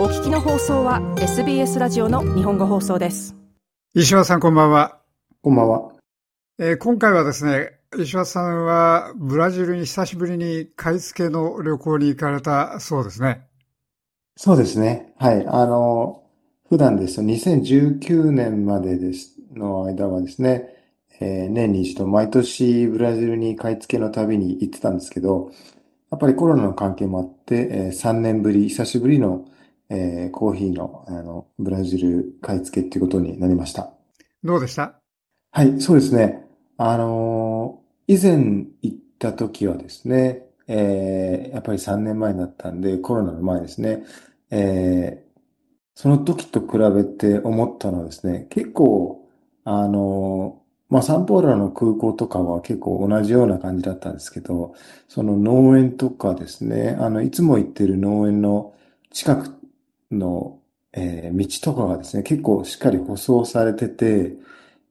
[0.00, 3.36] お聞きの放送は SBS ラジオの日本語放送です。
[3.92, 4.98] 石橋さんこんばんは。
[5.42, 5.92] こんばんは、
[6.58, 13.46] えー、今回はですね石橋さんはブラジルに久しぶりに買い付けの旅行に行かれたそうですね。
[14.38, 15.12] そうですね。
[15.18, 15.46] はい。
[15.46, 16.22] あの
[16.70, 20.76] 普段ですと2019年までですの間はですね、
[21.20, 25.50] えー、年に一度毎年ブラジルに買い付けの旅に行ってたんですけど、
[26.10, 29.44] やっぱりコロナの関係もあって、えー、3年ぶり、久しぶりの、
[29.90, 33.92] えー、コーヒーのあのブラジル買い付けっていうことになりました。
[34.42, 34.94] どうでした？
[35.52, 36.46] はい、そうですね。
[36.78, 44.04] あのー、以前行った時はですね、えー、やっぱり3年前だったんで、コロナの前ですね、
[44.50, 45.40] えー、
[45.94, 49.28] その時と比べて思ったのはですね、結構、
[49.64, 54.74] あの、まあ、サンポーラの空港とかは結構同じような感じだったんですけど、
[55.08, 58.72] その農園とかですね、あの、いつも行ってる農園の
[59.12, 59.59] 近く
[60.10, 60.58] の、
[60.92, 64.34] えー、道とかがですね、結構しっかり舗装されてて、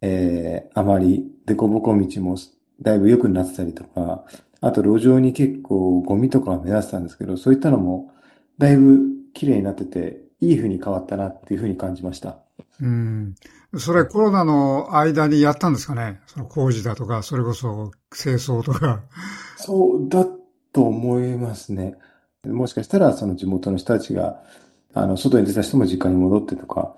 [0.00, 2.36] えー、あまり凸凹道も
[2.80, 4.24] だいぶ良くなってたりとか、
[4.60, 8.12] あと路上に結構ゴミとかが目立ってたんですけど、そういったのも
[8.58, 9.00] だいぶ
[9.34, 12.38] 綺麗になってて、いい風に変わったなっていう風に感じました。
[12.80, 13.34] うん。
[13.76, 16.20] それコロナの間にやったんですかね？
[16.26, 19.02] その工事だとか、それこそ清掃とか。
[19.56, 20.24] そうだ
[20.72, 21.96] と思いますね。
[22.46, 24.40] もしかしたらその地元の人たちが、
[24.94, 26.96] あの、外に出た人も実家に戻ってとか、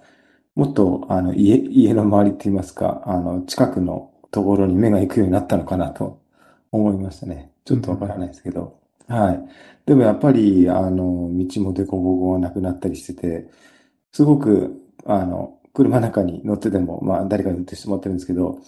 [0.54, 6.20] もっと、あの、家、家の周りって言いますか、あの、近くのところに目が行くようになったのかなと
[6.72, 7.52] 思いましたね。
[7.64, 8.78] ちょっとわからないですけど。
[9.08, 9.40] はい。
[9.86, 13.50] でもやっぱり、あの、道も凸凹がなくなったりしてて、
[14.12, 18.60] すごく、あの、車の中に乗ってても、まあ、誰かに運転してもらってるんですけど、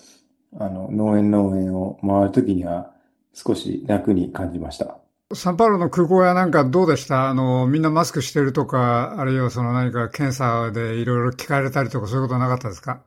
[0.59, 2.93] あの、農園農園を回るときには、
[3.35, 5.02] 少し楽に感じました。
[5.35, 7.29] サンパウロの空港やなんかどうでした？
[7.29, 13.03] あの、みんなマスクしてるとか、あるいはその何か検査でいろいろ聞かれたりとかそういうことなかったですか？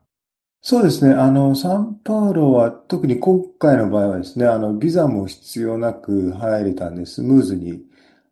[0.62, 1.14] そうですね。
[1.14, 7.84] あの、サンパウロは特に今回の場合はですね、あの、ビザも必要なく入れたんで、スムーズに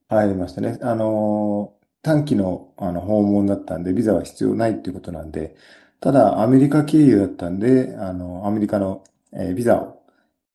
[0.08, 0.78] 入りましたね。
[0.82, 5.54] あの、短期のあの訪問だったんで、ビザは必要ないっていうことなんで、
[6.00, 10.02] ただアメリカ経由だったんで、あの、アメリカの、えー、ビザを、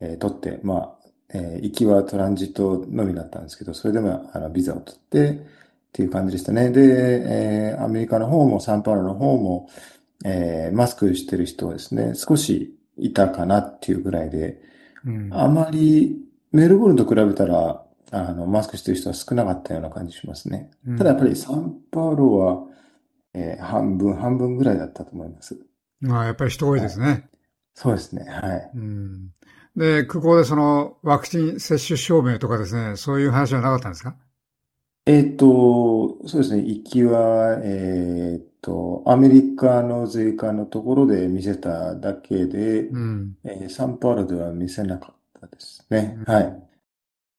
[0.01, 0.98] えー、取って、まあ、
[1.33, 5.59] えー、行きはトランジットのみだったんですけど、それでもあのビザを取って、
[5.89, 6.69] っていう感じでしたね。
[6.69, 9.69] で、えー、アメリカの方もサンパウロの方も、
[10.23, 14.61] えー、マスクしてる人はですね、少しいたかなっていうぐらいで、
[15.05, 16.17] うん、あまり
[16.51, 20.69] メルボルンと比べたら、あの、マスクしてる人は少なかったような感じしますね。
[20.85, 22.63] うん、ただやっぱりサンパウロは、
[23.33, 25.59] えー、半分、半分ぐらいだったと思います。
[26.01, 27.05] まあ、やっぱり人多いですね。
[27.05, 27.23] はい、
[27.73, 28.71] そうですね、はい。
[28.75, 29.31] うん、
[29.75, 34.15] で、空港でそのワクチン接種証明とかですね、そういう話はなかったんですか？
[35.05, 46.15] えっ、と、そうですね、行きは、えっ、と、アメリカの税関のところで見せただけで、うん、えー、サンパウロでは見せなかったですね。
[46.27, 46.63] うん、はい。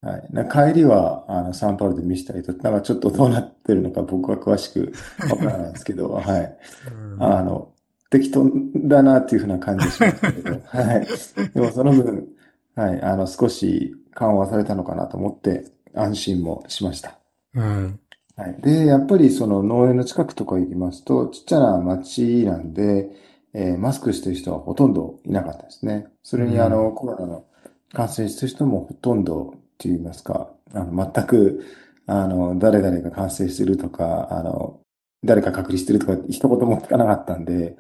[0.03, 0.73] はい。
[0.73, 4.93] 帰りは、あの、サンパウロで見せたりと、なんかちょっとどうなってるのか僕は詳しく
[5.31, 6.59] わからないですけど、はい。
[7.21, 7.73] あの、
[8.11, 8.45] 適当
[8.75, 11.07] だなっていうふうな感じしますけど、 はい。
[11.55, 12.29] でもその分、
[12.75, 17.19] はい、あの、少し緩和されたのかなと思って安心もしました。
[17.55, 18.01] うん。
[18.37, 18.57] はい。
[18.61, 23.11] で、やっぱりその農園の近くとか行きますと、ちっちゃな町なんで、
[23.53, 26.07] えー、マスクしてる人はほとんどいなかったですね。
[26.23, 27.45] それにあの、コロナの
[27.93, 31.65] 感染してる人もほとんどって言いますか、あの、全く、
[32.07, 34.81] あの、誰々が感染してるとか、あの、
[35.25, 37.77] 誰か隔離してるとか一言も聞かなかったんで、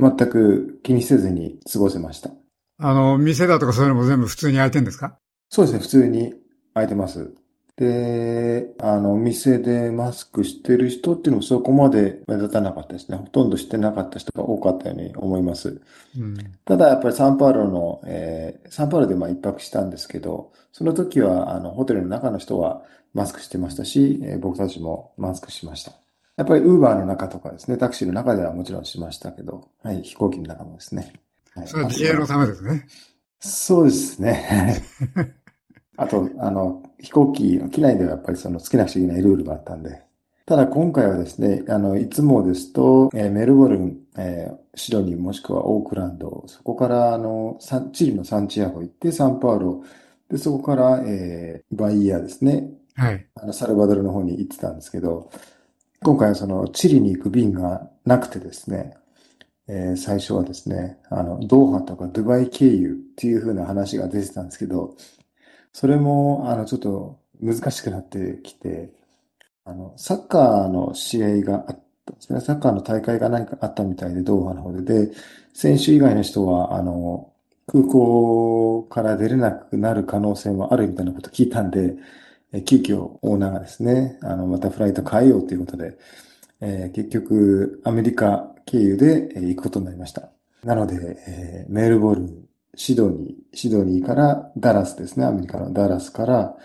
[0.00, 2.30] 全く気にせずに過ごせました。
[2.78, 5.18] あの、店だとかそういうのも全部普通に開いてんですか？
[5.50, 6.34] そうですね、普通に
[6.74, 7.34] 開いてます。
[7.76, 13.16] で、あの、お店でマスクしてる人っていうのもそこまで目立たなかったですね。
[13.16, 15.80] ほとんどしてなかった人が多かったように思います。
[16.18, 22.82] うん、ただやっぱりサンパウロの、えー、サンパウロでまあ一泊したんですけど、その時はあの、ホテルの中の人は
[23.14, 25.92] マスクしてましたし、えー、僕たちもマスクしました。
[26.40, 31.12] やっぱりウーバーの中とかですね、タクシーの中ではもちろんしましたけど、はい、飛行機の中もですね。
[31.54, 32.86] はい、それは自衛のためですね。
[33.40, 34.82] そうですね。
[35.98, 40.00] あと、あの、飛行機の機内ではやっぱりその好きなくちゃいけないルールがあったんで。
[40.46, 47.58] ただ今回はですね、あの、いつもですと、えー、メルボルン、えー、シドニーもしくはオークランド、そこからあの、
[47.92, 49.82] チリのサンチアゴ行ってサンパウロ、
[50.30, 52.70] で、そこから、えー、バイヤーですね。
[52.94, 53.26] はい。
[53.34, 55.30] あの、サルバドルの方に行ってたんですけど、
[56.02, 58.96] 今回はそのチリに行く便がなくてですね、
[59.68, 64.96] えー、最初はですね、あの、ドーハとかドバイ経由っていう風な話が出てたんですけど、
[65.74, 68.94] それも、あの、ちょっと難しくなってきて、
[69.66, 72.40] あの、サッカーの試合があったんですね。
[72.40, 75.06] サッカーの大会が何かあったみたいで、ドーハの方で。
[75.06, 75.12] で、
[75.52, 77.30] 選手以外の人は、あの、
[77.66, 81.94] 空港から出れなくなる可能性もあるみたいなこと聞いたんで、
[82.52, 85.98] え急遽オーナーがですね、あの、またフライト変えようということで、
[86.60, 90.30] えー、結局、アメリカ経由で、え、行くことになりました。
[90.64, 96.56] なので、えー、メールボール、シドニー、シドニーからダラスですね、アメリカのダラスから、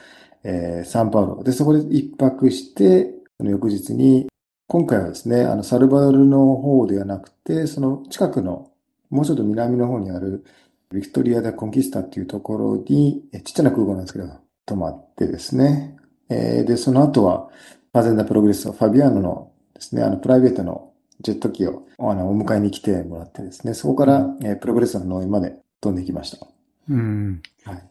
[0.43, 1.43] え、サンパウロ。
[1.43, 4.27] で、そこで一泊して、その翌日に、
[4.67, 8.71] 今回はですね、あの、サルバドルの方ではなくて、その近くの、
[9.11, 10.43] もうちょっと南の方にある、
[10.91, 15.95] ビクトリア・ダ・コンキスタっていうところに、えちっちゃな空港なんですけど、泊まってですね。
[16.29, 17.49] えー、で、その後は、
[17.93, 20.91] ファゼンダ・プログレッソ、ファビアーノのですね、あの、プライベートの
[21.21, 26.45] ジェット機を、あの、お迎えに来てもらってですね、そこから、えー、プログレッソの農園まで飛んできました。
[26.89, 27.41] うん。
[27.63, 27.83] はい。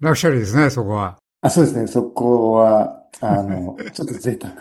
[0.00, 1.18] ラクシャリーですね、そこは。
[1.40, 4.54] あ、そうですね、そこは、あの、 ちょっと贅沢。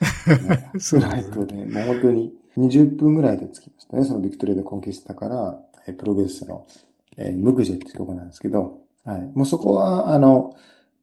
[0.78, 4.04] そうライトで、もう本当に20分ぐらいで着きましたね。
[4.04, 6.66] そのビクトリアでコンキスタから、えプログレスの、
[7.16, 9.30] えー、ムクジェっていうところなんですけど、はい。
[9.34, 10.54] もうそこは、あの、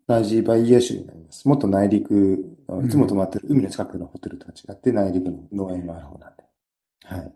[0.08, 1.48] ラジーバイエ州になります。
[1.48, 6.44] もっと内陸、いつも泊まってる海の近くのホテルとは違って内陸の農園がある方なんで。
[7.06, 7.34] はい。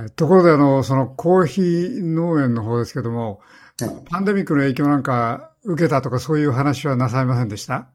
[0.00, 3.40] はい、ところで、あの、そのコーヒー農園の方ですけども、
[3.80, 7.88] はい、パンデミックの影響なんか受けたとかそういう話はなさいませんでした？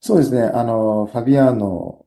[0.00, 0.42] そうですね。
[0.42, 2.06] あの、ファビアーノ、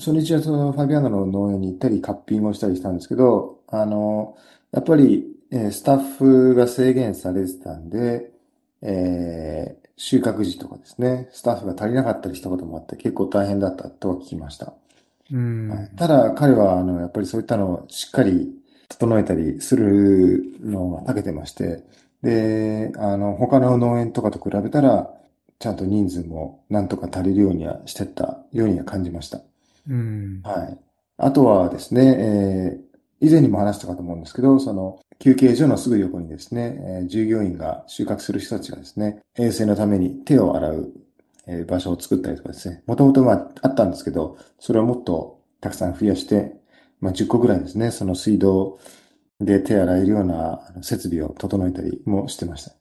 [0.00, 4.36] 初日はそのファビアーノの農園に行ったり、カッピングをしたりしたんですけど、あの、
[4.72, 8.32] やっぱり、えー、スタッフが制限されてたんで、
[8.82, 14.72] えー、収穫時とかですね、スタッフが足りなかったりしたこともあって結構大変だったとは聞きました。
[15.30, 18.54] うんはい、ただ彼は、あの、やっぱりそういったのをしっかり
[18.88, 21.82] 整えたりするのが長けてまして、
[22.22, 25.10] で、あの、他の農園とかと比べたら、
[25.58, 29.40] ちゃんと人数もなんとか足りるようにはしてたようには感じました。
[29.88, 30.40] うん。
[30.44, 30.78] はい。
[31.16, 32.87] あとはですね、えー、
[33.20, 40.92] 以前にも話したかと思うんですけど、その、休憩所のすぐ横にですね、え、従業員が収穫する人たちがですね、衛生のために手を洗う、
[41.46, 46.54] え、場所を作ったりとかですね、もともとまああったんですけど、それをもっとたくさん増やして、
[47.00, 48.78] まあ10個ぐらいですね、その水道
[49.40, 52.72] で手洗えるような設備を整えたりもしてました。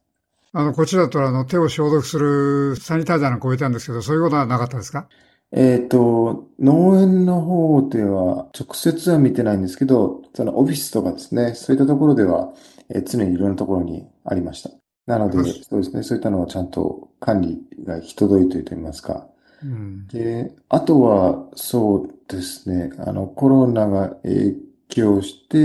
[0.53, 5.07] あの、こっちだとあの、手を消毒するサニタイザーの超えたんですけど、そういうことはなかったですか？
[5.51, 12.53] えっ、と、農園の方では直接は見てないんですけど、そのオフィスとかですね、そういったところでは、
[12.89, 14.71] えー、常にいろんなところにありました。
[15.05, 19.27] なので、そうですね、そういったのはちゃんと管理が行き届いていると言いますか。
[19.63, 24.55] うん、で、あとは、そうですね、あの、コロナが影
[24.89, 25.61] 響して、え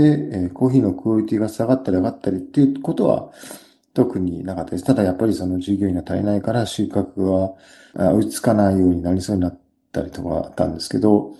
[0.49, 3.31] ー、コーヒーのクオリティが下がったり上がったりっていうことは、
[3.93, 4.83] 特になかったです。
[4.83, 7.53] ただやっぱりその従業員が足りないから収穫は
[7.93, 9.59] 追いつかないようになりそうになっ
[9.93, 11.35] たりとかあったんですけど、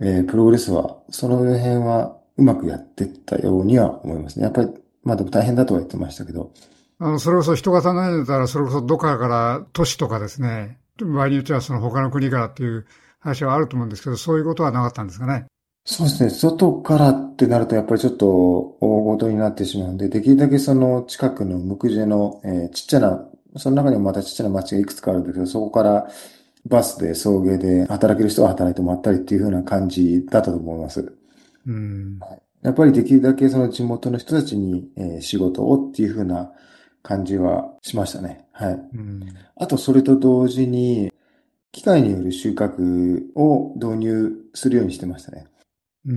[0.00, 4.44] えー、プログレスはその辺はうまくやっていったようには思いますね。
[4.44, 4.68] やっぱり、
[5.02, 6.52] まあでも大変だとは言ってましたけど。
[6.98, 12.86] あの、それこそ人が足りないんだったら、それこそどっかから都市とかですね、場合によってはその他の国からっていう
[13.20, 15.46] 話はあると思うんですけど、そういうことはなかったんですかね。
[15.84, 16.30] そうですね。
[16.30, 18.26] 外からってなるとやっぱりちょっと
[18.80, 23.24] 大事になってしまうんで、できるだけその近くのムクジェの、えー、ちっちゃな、
[23.56, 26.08] その中にもまたちっちゃな町がいくつかあるんだけど、そこから
[26.68, 31.12] バスで送迎で働ける人は働いてもらったりっていう風な感じだったと思います。
[31.66, 32.18] うん、
[32.62, 36.52] やっぱりできるだけその地元の人たちに、えー、仕事をっていう風な
[37.02, 38.46] 感じはしましたね。
[38.52, 38.72] はい。
[38.72, 39.22] うん、
[39.56, 41.12] あとそれと同時に、
[41.72, 45.46] 機械による収穫を導入するようにしてましたね。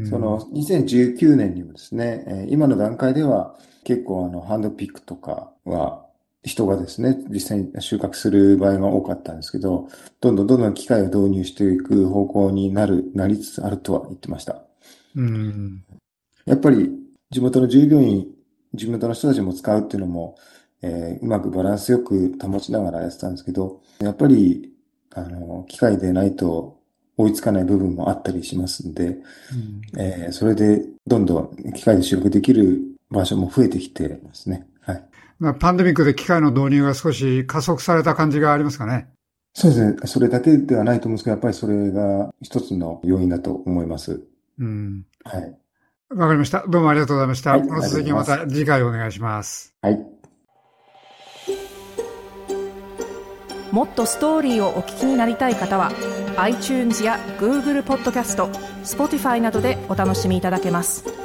[0.10, 6.06] その2019年にもですね、今の段階では結構あのハンドピックとかは
[6.44, 9.90] 人がですね、実際に収穫する場合が多かったんですけど、
[10.22, 14.64] どんどんどんどん機械を導入していく方向になる、なりつつあるとは言ってました。
[15.16, 15.84] うん、
[16.46, 16.92] やっぱり
[17.30, 18.28] 地元の従業員、
[18.74, 20.36] 地元の人たちも使うっていうのも、
[20.82, 24.72] えー、うまくバランスよく保ちながらやってたんですけど、やっぱり、
[25.14, 26.80] あの、機械でないと
[27.18, 32.80] 追いつかない部分もあったりしますんで、うん、えー、それでどんどん機械で収録できる
[33.10, 34.66] 場所も増えてきてますね。
[35.60, 39.10] パンデミックで機械の導入が少し加速された感じがありますかね。
[39.54, 39.98] そうですね。
[40.06, 44.22] それだけではないと思うんですけど、やっぱりそれが一つの要因だと思います。
[44.60, 45.06] うん。
[45.24, 45.58] はい。
[46.16, 46.66] わかりました。
[46.68, 47.52] どうもありがとうございました。
[47.52, 49.76] はい、この続きまた次回お願いします。
[49.82, 50.00] はい。
[53.72, 55.92] もっとストーリーをお聞きになりたい方は
[56.38, 58.48] iTunes や Google ポッドキャスト
[58.84, 61.19] Spotify などでお楽しみいただけます。